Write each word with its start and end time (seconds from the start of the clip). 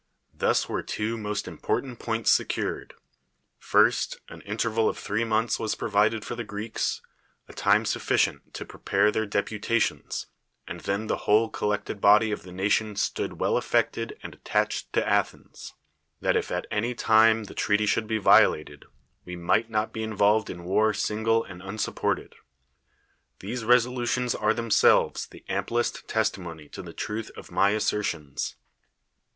Thus 0.33 0.67
were 0.67 0.81
two 0.81 1.15
most 1.15 1.47
important 1.47 1.99
points 1.99 2.31
secured: 2.31 2.95
First, 3.59 4.19
an 4.29 4.41
interval 4.41 4.89
of 4.89 4.97
three 4.97 5.23
months 5.23 5.59
was 5.59 5.75
]>rovided 5.75 6.23
for 6.23 6.33
the 6.33 6.43
Greeks— 6.43 7.03
a 7.47 7.53
time 7.53 7.85
sufficient 7.85 8.51
to 8.55 8.65
l)repare 8.65 9.13
their 9.13 9.27
deputations; 9.27 10.25
and 10.67 10.79
then 10.79 11.05
the 11.05 11.17
whole; 11.29 11.49
collected 11.49 12.01
body 12.01 12.31
of 12.31 12.41
the 12.41 12.51
nation 12.51 12.95
stood 12.95 13.39
well 13.39 13.57
affected 13.57 14.17
ami 14.23 14.33
attached 14.33 14.91
to 14.93 15.07
Athens, 15.07 15.75
that 16.19 16.35
if 16.35 16.51
at 16.51 16.65
any 16.71 16.95
time 16.95 17.45
tl\e 17.45 17.53
tr(>aty 17.53 17.87
should 17.87 18.07
be 18.07 18.17
violated, 18.17 18.85
we 19.23 19.35
might 19.35 19.69
not 19.69 19.93
bti 19.93 20.07
iiuolved 20.17 20.49
in 20.49 20.63
war 20.63 20.95
single 20.95 21.43
and 21.43 21.61
unsupported. 21.61 22.33
These 23.37 23.61
^solutions 23.61 24.35
are 24.41 24.55
themselves 24.55 25.27
the 25.27 25.45
amplest 25.47 26.07
testimony 26.07 26.69
to 26.69 26.81
the 26.81 26.91
truth 26.93 27.29
of 27.37 27.51
my 27.51 27.69
assertions. 27.69 28.55